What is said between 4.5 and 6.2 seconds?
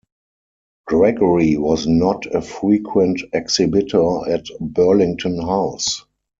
Burlington House.